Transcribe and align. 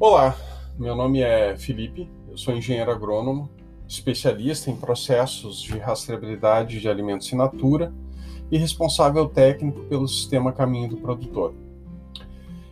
Olá, 0.00 0.36
meu 0.78 0.94
nome 0.94 1.22
é 1.22 1.56
Felipe, 1.56 2.08
eu 2.30 2.38
sou 2.38 2.54
engenheiro 2.54 2.88
agrônomo, 2.88 3.50
especialista 3.88 4.70
em 4.70 4.76
processos 4.76 5.60
de 5.60 5.76
rastreabilidade 5.76 6.78
de 6.78 6.88
alimentos 6.88 7.32
in 7.32 7.36
natura 7.36 7.92
e 8.48 8.56
responsável 8.56 9.26
técnico 9.26 9.80
pelo 9.86 10.06
sistema 10.06 10.52
Caminho 10.52 10.90
do 10.90 10.98
Produtor. 10.98 11.52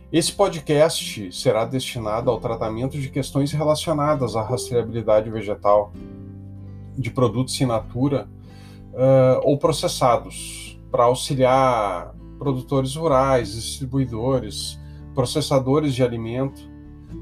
Esse 0.09 0.31
podcast 0.31 1.29
será 1.33 1.65
destinado 1.65 2.31
ao 2.31 2.39
tratamento 2.39 2.97
de 2.97 3.09
questões 3.09 3.51
relacionadas 3.51 4.37
à 4.37 4.41
rastreabilidade 4.41 5.29
vegetal 5.29 5.91
de 6.97 7.11
produtos 7.11 7.59
in 7.59 7.65
natura 7.65 8.29
uh, 8.93 9.41
ou 9.43 9.57
processados, 9.57 10.79
para 10.89 11.03
auxiliar 11.03 12.15
produtores 12.39 12.95
rurais, 12.95 13.51
distribuidores, 13.51 14.79
processadores 15.13 15.93
de 15.93 16.01
alimento 16.01 16.76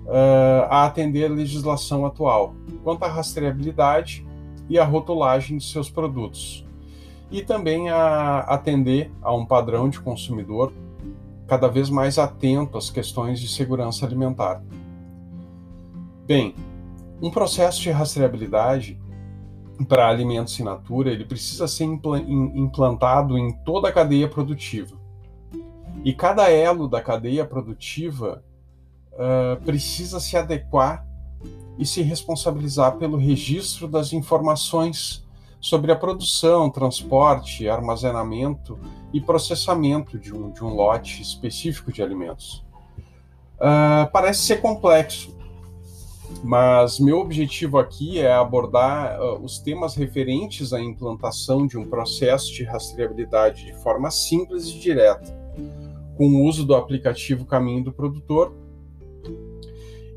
uh, 0.05 0.67
a 0.70 0.85
atender 0.85 1.25
a 1.25 1.34
legislação 1.34 2.05
atual 2.05 2.55
quanto 2.84 3.03
à 3.03 3.07
rastreabilidade 3.07 4.26
e 4.70 4.80
a 4.80 4.84
rotulagem 4.84 5.57
de 5.57 5.63
seus 5.63 5.89
produtos, 5.89 6.66
e 7.30 7.41
também 7.41 7.90
a 7.90 8.40
atender 8.40 9.12
a 9.21 9.34
um 9.34 9.45
padrão 9.45 9.90
de 9.90 9.99
consumidor 9.99 10.73
cada 11.48 11.67
vez 11.67 11.90
mais 11.90 12.17
atento 12.17 12.77
às 12.77 12.90
questões 12.90 13.40
de 13.40 13.48
segurança 13.48 14.05
alimentar. 14.05 14.63
Bem, 16.26 16.55
um 17.21 17.29
processo 17.29 17.81
de 17.81 17.91
rastreabilidade 17.91 18.99
para 19.88 20.09
alimentos 20.09 20.59
in 20.59 20.63
natura 20.63 21.12
ele 21.12 21.26
precisa 21.26 21.67
ser 21.67 21.84
implantado 21.84 23.38
em 23.38 23.52
toda 23.63 23.90
a 23.90 23.91
cadeia 23.91 24.27
produtiva. 24.27 24.95
E 26.04 26.13
cada 26.13 26.49
elo 26.49 26.87
da 26.87 27.02
cadeia 27.02 27.46
produtiva 27.46 28.43
uh, 29.16 29.62
precisa 29.63 30.20
se 30.20 30.38
adequar 30.38 31.05
e 31.77 31.85
se 31.85 32.02
responsabilizar 32.02 32.98
pelo 32.98 33.18
registro 33.18 33.88
das 33.88 34.13
informações 34.13 35.26
sobre 35.60 35.91
a 35.91 35.96
produção, 35.96 36.70
transporte, 36.70 37.68
armazenamento 37.68 38.77
e 39.12 39.20
processamento 39.20 40.18
de 40.18 40.34
um, 40.34 40.52
de 40.52 40.63
um 40.63 40.70
lote 40.70 41.21
específico 41.21 41.91
de 41.91 42.04
alimentos. 42.04 42.63
Uh, 43.55 44.10
parece 44.12 44.41
ser 44.41 44.62
complexo, 44.62 45.36
mas 46.43 46.99
meu 46.99 47.20
objetivo 47.20 47.77
aqui 47.77 48.20
é 48.20 48.32
abordar 48.34 49.20
uh, 49.20 49.43
os 49.43 49.58
temas 49.58 49.96
referentes 49.96 50.71
à 50.71 50.80
implantação 50.80 51.66
de 51.66 51.77
um 51.77 51.86
processo 51.86 52.54
de 52.54 52.63
rastreabilidade 52.63 53.66
de 53.66 53.74
forma 53.82 54.12
simples 54.12 54.68
e 54.68 54.77
direta, 54.77 55.36
com 56.16 56.27
o 56.27 56.46
uso 56.46 56.66
do 56.66 56.76
aplicativo 56.76 57.46
Caminho 57.46 57.86
do 57.86 57.91
Produtor 57.91 58.54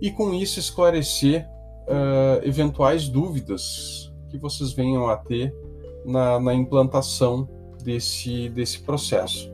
e 0.00 0.10
com 0.10 0.32
isso 0.32 0.58
esclarecer 0.58 1.46
uh, 1.86 2.44
eventuais 2.46 3.08
dúvidas 3.08 4.12
que 4.28 4.38
vocês 4.38 4.72
venham 4.72 5.08
a 5.08 5.16
ter 5.16 5.54
na, 6.04 6.38
na 6.38 6.54
implantação 6.54 7.48
desse, 7.82 8.48
desse 8.50 8.80
processo. 8.80 9.50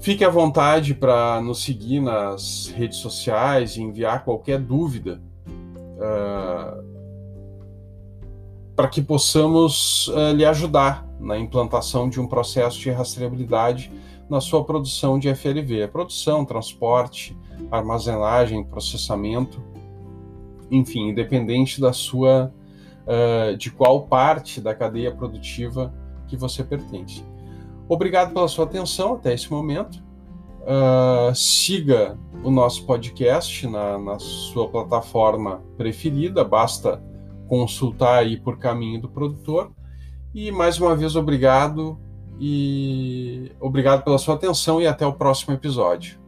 Fique 0.00 0.24
à 0.24 0.28
vontade 0.28 0.94
para 0.94 1.40
nos 1.40 1.62
seguir 1.62 2.00
nas 2.00 2.66
redes 2.74 2.98
sociais 2.98 3.76
e 3.76 3.82
enviar 3.82 4.24
qualquer 4.24 4.58
dúvida 4.58 5.20
uh, 5.46 6.82
para 8.74 8.88
que 8.88 9.00
possamos 9.00 10.08
uh, 10.08 10.32
lhe 10.34 10.44
ajudar 10.44 11.06
na 11.20 11.38
implantação 11.38 12.08
de 12.08 12.20
um 12.20 12.26
processo 12.26 12.80
de 12.80 12.90
rastreabilidade 12.90 13.92
na 14.28 14.40
sua 14.40 14.64
produção 14.64 15.18
de 15.18 15.32
FLV, 15.34 15.88
produção, 15.88 16.44
transporte, 16.44 17.36
armazenagem, 17.70 18.64
processamento, 18.64 19.62
enfim, 20.70 21.08
independente 21.08 21.80
da 21.80 21.92
sua 21.92 22.52
uh, 23.06 23.56
de 23.56 23.70
qual 23.70 24.06
parte 24.06 24.60
da 24.60 24.74
cadeia 24.74 25.12
produtiva 25.12 25.92
que 26.26 26.36
você 26.36 26.64
pertence. 26.64 27.24
Obrigado 27.88 28.32
pela 28.32 28.48
sua 28.48 28.64
atenção 28.64 29.14
até 29.14 29.34
esse 29.34 29.50
momento. 29.50 30.02
Uh, 30.62 31.34
siga 31.34 32.16
o 32.44 32.50
nosso 32.50 32.86
podcast 32.86 33.66
na, 33.66 33.98
na 33.98 34.18
sua 34.18 34.68
plataforma 34.68 35.60
preferida, 35.76 36.44
basta 36.44 37.02
consultar 37.48 38.20
aí 38.20 38.40
por 38.40 38.58
caminho 38.58 39.00
do 39.00 39.08
produtor. 39.08 39.72
E 40.32 40.50
mais 40.50 40.80
uma 40.80 40.96
vez, 40.96 41.16
obrigado 41.16 42.00
e 42.44 43.52
obrigado 43.60 44.02
pela 44.02 44.18
sua 44.18 44.34
atenção 44.34 44.82
e 44.82 44.86
até 44.88 45.06
o 45.06 45.12
próximo 45.12 45.54
episódio. 45.54 46.21